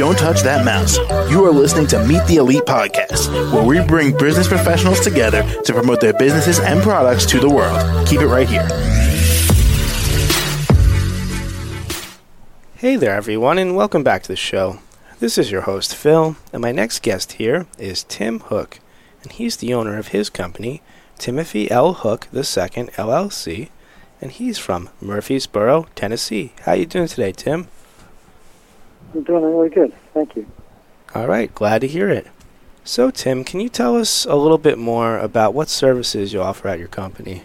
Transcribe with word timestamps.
Don't 0.00 0.16
touch 0.16 0.40
that 0.44 0.64
mouse. 0.64 0.96
You 1.30 1.44
are 1.44 1.50
listening 1.50 1.86
to 1.88 2.02
Meet 2.06 2.24
the 2.26 2.36
Elite 2.36 2.62
Podcast, 2.62 3.30
where 3.52 3.62
we 3.62 3.86
bring 3.86 4.16
business 4.16 4.48
professionals 4.48 5.00
together 5.00 5.42
to 5.64 5.74
promote 5.74 6.00
their 6.00 6.14
businesses 6.14 6.58
and 6.58 6.80
products 6.82 7.26
to 7.26 7.38
the 7.38 7.50
world. 7.50 8.08
Keep 8.08 8.22
it 8.22 8.26
right 8.26 8.48
here. 8.48 8.66
Hey 12.76 12.96
there, 12.96 13.14
everyone, 13.14 13.58
and 13.58 13.76
welcome 13.76 14.02
back 14.02 14.22
to 14.22 14.28
the 14.28 14.36
show. 14.36 14.78
This 15.18 15.36
is 15.36 15.50
your 15.50 15.60
host, 15.60 15.94
Phil, 15.94 16.34
and 16.50 16.62
my 16.62 16.72
next 16.72 17.02
guest 17.02 17.32
here 17.32 17.66
is 17.78 18.04
Tim 18.04 18.40
Hook, 18.40 18.80
and 19.22 19.30
he's 19.30 19.58
the 19.58 19.74
owner 19.74 19.98
of 19.98 20.08
his 20.08 20.30
company, 20.30 20.80
Timothy 21.18 21.70
L. 21.70 21.92
Hook 21.92 22.26
II 22.32 22.40
LLC, 22.40 23.68
and 24.22 24.32
he's 24.32 24.56
from 24.56 24.88
Murfreesboro, 25.02 25.88
Tennessee. 25.94 26.54
How 26.62 26.72
you 26.72 26.86
doing 26.86 27.06
today, 27.06 27.32
Tim? 27.32 27.68
I'm 29.14 29.22
doing 29.24 29.44
really 29.44 29.70
good. 29.70 29.92
Thank 30.14 30.36
you. 30.36 30.46
All 31.14 31.26
right, 31.26 31.52
glad 31.54 31.80
to 31.80 31.88
hear 31.88 32.08
it. 32.08 32.26
So, 32.84 33.10
Tim, 33.10 33.44
can 33.44 33.60
you 33.60 33.68
tell 33.68 33.96
us 33.96 34.24
a 34.24 34.36
little 34.36 34.58
bit 34.58 34.78
more 34.78 35.18
about 35.18 35.54
what 35.54 35.68
services 35.68 36.32
you 36.32 36.40
offer 36.40 36.68
at 36.68 36.78
your 36.78 36.88
company? 36.88 37.42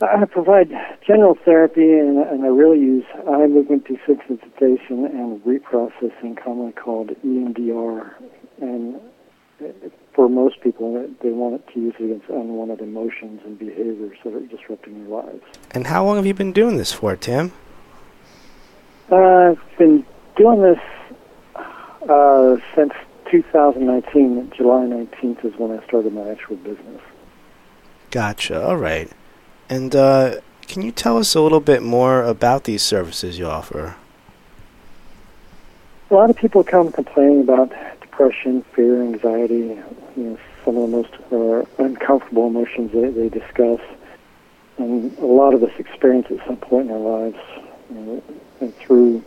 I 0.00 0.24
provide 0.26 0.70
general 1.06 1.36
therapy, 1.44 1.92
and, 1.92 2.18
and 2.18 2.44
I 2.44 2.48
really 2.48 2.78
use 2.78 3.04
eye 3.28 3.46
movement 3.46 3.86
desensitization 3.86 5.06
and 5.06 5.42
reprocessing, 5.42 6.42
commonly 6.42 6.72
called 6.72 7.10
EMDR. 7.24 8.12
And 8.60 9.00
for 10.14 10.28
most 10.28 10.60
people, 10.60 11.08
they 11.22 11.30
want 11.30 11.54
it 11.54 11.72
to 11.72 11.80
use 11.80 11.94
it 11.98 12.04
against 12.04 12.28
unwanted 12.28 12.80
emotions 12.80 13.40
and 13.44 13.58
behaviors 13.58 14.18
that 14.24 14.34
are 14.34 14.40
disrupting 14.40 15.04
their 15.04 15.22
lives. 15.22 15.42
And 15.70 15.86
how 15.86 16.04
long 16.04 16.16
have 16.16 16.26
you 16.26 16.34
been 16.34 16.52
doing 16.52 16.76
this 16.76 16.92
for, 16.92 17.16
Tim? 17.16 17.52
Uh, 19.10 19.16
I've 19.16 19.78
been 19.78 20.04
doing 20.36 20.62
this 20.62 20.78
uh, 22.08 22.56
since 22.74 22.92
2019. 23.30 24.52
July 24.56 24.84
19th 24.84 25.44
is 25.44 25.54
when 25.58 25.78
I 25.78 25.84
started 25.86 26.12
my 26.12 26.28
actual 26.28 26.56
business. 26.56 27.02
Gotcha. 28.10 28.64
All 28.64 28.76
right. 28.76 29.10
And 29.68 29.94
uh, 29.94 30.36
can 30.62 30.82
you 30.82 30.92
tell 30.92 31.18
us 31.18 31.34
a 31.34 31.40
little 31.40 31.60
bit 31.60 31.82
more 31.82 32.22
about 32.22 32.64
these 32.64 32.82
services 32.82 33.38
you 33.38 33.46
offer? 33.46 33.96
A 36.10 36.14
lot 36.14 36.30
of 36.30 36.36
people 36.36 36.62
come 36.62 36.92
complaining 36.92 37.40
about 37.40 37.72
depression, 38.00 38.62
fear, 38.74 39.02
anxiety, 39.02 39.82
you 40.16 40.22
know, 40.22 40.38
some 40.64 40.76
of 40.76 40.90
the 40.90 40.96
most 40.96 41.14
uh, 41.32 41.82
uncomfortable 41.82 42.46
emotions 42.46 42.92
that 42.92 43.14
they 43.16 43.28
discuss. 43.28 43.80
And 44.78 45.16
a 45.18 45.26
lot 45.26 45.54
of 45.54 45.62
us 45.62 45.72
experience 45.78 46.28
at 46.30 46.46
some 46.46 46.56
point 46.58 46.90
in 46.90 46.92
our 46.92 46.98
lives. 46.98 47.38
You 47.90 48.00
know, 48.00 48.22
and 48.60 48.74
through 48.76 49.24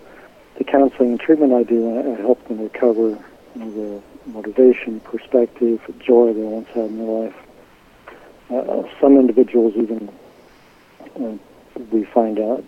the 0.59 0.65
counseling 0.65 1.11
and 1.11 1.19
treatment 1.19 1.53
I 1.53 1.63
do, 1.63 1.97
I, 1.97 2.21
help 2.21 2.45
them 2.47 2.59
recover 2.59 3.17
you 3.55 3.65
know, 3.65 3.71
the 3.71 4.29
motivation, 4.29 4.99
perspective, 4.99 5.81
joy 5.99 6.33
they 6.33 6.41
once 6.41 6.67
had 6.67 6.85
in 6.85 6.97
their 6.97 7.07
life. 7.07 7.35
Uh, 8.51 8.83
some 8.99 9.17
individuals 9.17 9.73
even, 9.77 10.09
uh, 11.15 11.37
we 11.91 12.03
find 12.03 12.39
out, 12.39 12.63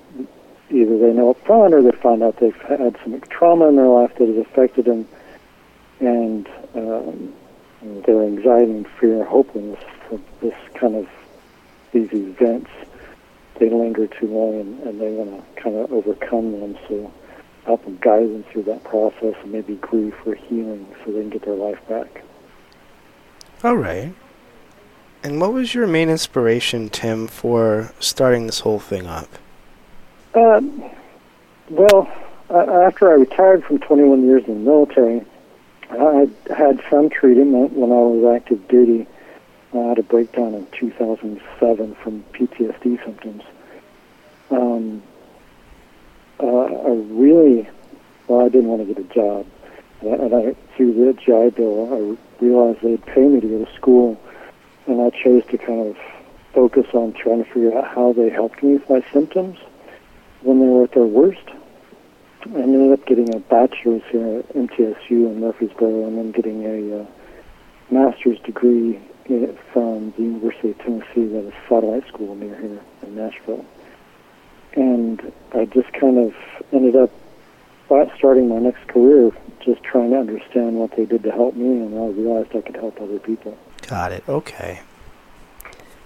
either 0.69 0.97
they 0.97 1.11
know 1.11 1.31
up 1.31 1.45
front 1.45 1.73
or 1.73 1.81
they 1.81 1.91
find 1.91 2.23
out 2.23 2.37
they've 2.37 2.55
had 2.61 2.97
some 3.03 3.19
trauma 3.29 3.67
in 3.67 3.75
their 3.75 3.87
life 3.87 4.15
that 4.15 4.27
has 4.27 4.37
affected 4.37 4.85
them 4.85 5.05
and 5.99 6.49
um, 6.75 7.33
their 8.05 8.23
anxiety 8.23 8.71
and 8.71 8.87
fear, 8.99 9.23
hopelessness 9.25 9.83
for 10.07 10.19
this 10.39 10.55
kind 10.75 10.95
of 10.95 11.09
these 11.91 12.11
events, 12.13 12.69
they 13.59 13.69
linger 13.69 14.07
too 14.07 14.27
long 14.27 14.61
and, 14.61 14.79
and 14.83 15.01
they 15.01 15.11
want 15.11 15.29
to 15.29 15.61
kind 15.61 15.75
of 15.75 15.91
overcome 15.91 16.59
them. 16.59 16.77
So 16.87 17.11
help 17.65 17.83
them 17.85 17.97
guide 18.01 18.23
them 18.23 18.43
through 18.51 18.63
that 18.63 18.83
process 18.83 19.35
and 19.41 19.51
maybe 19.51 19.75
grief 19.75 20.15
or 20.25 20.35
healing 20.35 20.85
so 21.03 21.11
they 21.11 21.21
can 21.21 21.29
get 21.29 21.43
their 21.43 21.53
life 21.53 21.79
back. 21.87 22.23
All 23.63 23.77
right. 23.77 24.13
And 25.23 25.39
what 25.39 25.53
was 25.53 25.75
your 25.75 25.85
main 25.85 26.09
inspiration, 26.09 26.89
Tim, 26.89 27.27
for 27.27 27.93
starting 27.99 28.47
this 28.47 28.61
whole 28.61 28.79
thing 28.79 29.05
up? 29.05 29.29
Um, 30.33 30.83
well, 31.69 32.11
uh, 32.49 32.85
after 32.87 33.11
I 33.11 33.13
retired 33.13 33.63
from 33.63 33.77
21 33.79 34.25
years 34.25 34.43
in 34.47 34.63
the 34.63 34.71
military, 34.71 35.23
I 35.91 36.27
had 36.53 36.81
some 36.89 37.09
treatment 37.09 37.73
when 37.73 37.91
I 37.91 37.95
was 37.95 38.35
active 38.35 38.67
duty. 38.67 39.05
I 39.73 39.77
had 39.77 39.99
a 39.99 40.03
breakdown 40.03 40.55
in 40.55 40.65
2007 40.71 41.95
from 41.95 42.23
PTSD 42.33 43.03
symptoms. 43.05 43.43
Um, 44.49 45.03
I 46.91 46.95
really, 47.09 47.69
well, 48.27 48.45
I 48.45 48.49
didn't 48.49 48.67
want 48.67 48.85
to 48.85 48.93
get 48.93 49.03
a 49.03 49.13
job. 49.13 49.45
And 50.01 50.33
I, 50.33 50.55
through 50.75 50.93
the 50.93 51.13
GI 51.13 51.55
Bill, 51.55 51.87
I 51.93 52.43
realized 52.43 52.81
they'd 52.81 53.05
pay 53.05 53.21
me 53.21 53.39
to 53.39 53.47
go 53.47 53.65
to 53.65 53.75
school, 53.75 54.19
and 54.87 55.01
I 55.01 55.09
chose 55.11 55.45
to 55.51 55.57
kind 55.57 55.87
of 55.87 55.97
focus 56.53 56.87
on 56.93 57.13
trying 57.13 57.45
to 57.45 57.49
figure 57.49 57.77
out 57.77 57.87
how 57.87 58.11
they 58.11 58.29
helped 58.29 58.61
me 58.61 58.73
with 58.73 58.89
my 58.89 59.01
symptoms 59.13 59.57
when 60.41 60.59
they 60.59 60.65
were 60.65 60.83
at 60.83 60.91
their 60.91 61.05
worst. 61.05 61.47
I 62.43 62.59
ended 62.59 62.91
up 62.91 63.05
getting 63.05 63.33
a 63.33 63.39
bachelor's 63.39 64.01
here 64.09 64.39
at 64.39 64.49
MTSU 64.49 65.11
in 65.11 65.39
Murfreesboro 65.39 66.07
and 66.07 66.17
then 66.17 66.31
getting 66.31 66.65
a 66.65 67.01
uh, 67.01 67.05
master's 67.89 68.39
degree 68.39 68.99
from 69.71 70.11
the 70.17 70.23
University 70.23 70.71
of 70.71 70.77
Tennessee 70.79 71.37
at 71.37 71.45
a 71.45 71.53
satellite 71.69 72.05
school 72.07 72.35
near 72.35 72.59
here 72.59 72.81
in 73.03 73.15
Nashville. 73.15 73.63
And 74.75 75.31
I 75.53 75.65
just 75.65 75.91
kind 75.93 76.17
of 76.17 76.33
ended 76.71 76.95
up 76.95 77.11
starting 78.15 78.47
my 78.47 78.59
next 78.59 78.87
career 78.87 79.31
just 79.59 79.83
trying 79.83 80.11
to 80.11 80.17
understand 80.17 80.75
what 80.75 80.95
they 80.95 81.05
did 81.05 81.23
to 81.23 81.31
help 81.31 81.55
me, 81.55 81.65
and 81.65 81.93
I 81.93 82.07
realized 82.07 82.55
I 82.55 82.61
could 82.61 82.75
help 82.75 82.99
other 83.01 83.19
people. 83.19 83.57
Got 83.87 84.11
it. 84.11 84.23
Okay. 84.27 84.81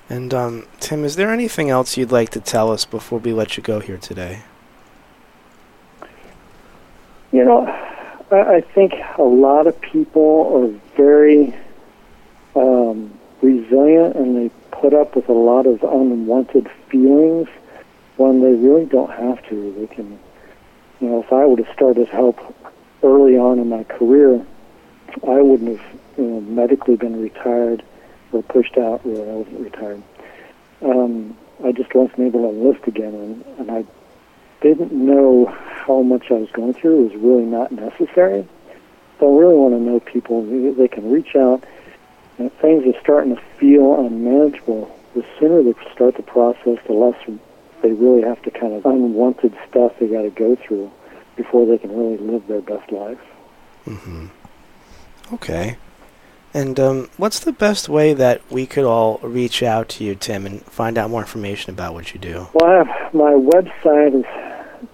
And 0.10 0.34
um, 0.34 0.68
Tim, 0.80 1.04
is 1.04 1.16
there 1.16 1.32
anything 1.32 1.70
else 1.70 1.98
you'd 1.98 2.12
like 2.12 2.30
to 2.32 2.40
tell 2.40 2.72
us 2.72 2.86
before 2.86 3.20
we 3.20 3.34
let 3.34 3.58
you 3.58 3.64
go 3.64 3.80
here 3.80 3.98
today? 3.98 4.44
You 7.32 7.44
know, 7.44 7.68
I 8.32 8.62
think 8.62 8.94
a 9.18 9.24
lot 9.24 9.68
of 9.68 9.80
people 9.82 10.52
are 10.56 10.96
very 10.96 11.56
um, 12.56 13.18
resilient 13.42 14.16
and 14.16 14.36
they 14.36 14.52
put 14.72 14.94
up 14.94 15.16
with 15.16 15.28
a 15.28 15.34
lot 15.34 15.66
of 15.66 15.84
unwanted 15.84 16.70
feelings 16.90 17.48
when 18.18 18.42
they 18.42 18.54
really 18.54 18.86
don't 18.86 19.12
have 19.12 19.48
to. 19.50 19.74
They 19.78 19.88
can, 19.88 20.20
you 21.00 21.10
know, 21.10 21.24
if 21.24 21.32
I 21.32 21.46
would 21.46 21.60
have 21.60 21.74
started 21.74 22.08
help 22.08 22.40
early 23.04 23.38
on 23.38 23.60
in 23.60 23.70
my 23.70 23.84
career, 23.84 24.46
I 25.28 25.42
wouldn't 25.42 25.78
have 25.78 26.00
you 26.18 26.24
know, 26.24 26.42
medically 26.42 26.96
been 26.96 27.22
retired 27.22 27.84
or 28.32 28.44
pushed 28.44 28.78
out. 28.78 29.06
Really, 29.06 29.30
I 29.30 29.34
wasn't 29.34 29.60
retired. 29.60 30.04
Um, 30.82 31.38
I 31.64 31.72
just 31.72 31.94
wasn't 31.96 32.20
able 32.20 32.42
to 32.42 32.50
enlist 32.50 32.88
again, 32.88 33.14
and, 33.14 33.46
and 33.60 33.72
I 33.72 33.86
didn't 34.62 34.92
know 34.92 35.46
how 35.46 36.02
much 36.02 36.32
I 36.32 36.36
was 36.36 36.52
going 36.52 36.74
through. 36.74 37.06
It 37.06 37.14
was 37.14 37.22
really 37.22 37.46
not 37.46 37.72
necessary. 37.72 38.48
So 39.20 39.34
I 39.34 39.40
really 39.40 39.56
want 39.56 39.74
to 39.74 39.80
know 39.80 40.00
people. 40.00 40.42
They 40.74 40.88
can 40.88 41.10
reach 41.10 41.36
out, 41.36 41.64
and 42.38 42.52
if 42.52 42.54
things 42.60 42.84
are 42.86 43.00
starting 43.02 43.36
to 43.36 43.42
feel 43.58 44.06
unmanageable, 44.06 44.94
the 45.14 45.26
sooner 45.40 45.64
they 45.64 45.74
start 45.94 46.16
the 46.16 46.24
process, 46.24 46.78
the 46.88 46.94
less 46.94 47.16
they 47.86 47.94
really 47.94 48.24
have 48.24 48.42
to 48.42 48.50
kind 48.50 48.74
of 48.74 48.84
unwanted 48.84 49.56
stuff 49.70 49.92
they 50.00 50.08
got 50.08 50.24
to 50.24 50.32
go 50.32 50.56
through 50.56 50.90
before 51.36 51.68
they 51.68 51.78
can 51.78 51.96
really 51.96 52.18
live 52.18 52.48
their 52.48 52.62
best 52.62 52.92
life. 52.92 53.20
Mm-hmm. 53.86 54.26
Okay. 55.34 55.78
And 56.52 56.80
um, 56.80 57.12
what's 57.18 57.42
the 57.42 57.52
best 57.52 57.88
way 57.88 58.16
that 58.16 58.42
we 58.50 58.66
could 58.66 58.86
all 58.86 59.20
reach 59.20 59.62
out 59.62 59.88
to 59.90 60.04
you, 60.04 60.16
Tim, 60.16 60.48
and 60.48 60.64
find 60.64 60.98
out 60.98 61.12
more 61.12 61.22
information 61.22 61.74
about 61.74 61.94
what 61.94 62.16
you 62.16 62.20
do? 62.20 62.48
Well, 62.54 62.66
I 62.66 62.78
have, 62.78 63.14
my 63.14 63.34
website 63.34 64.20
is 64.20 64.26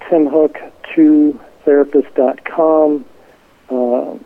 timhook2therapist.com. 0.10 3.06
Uh, 3.70 4.18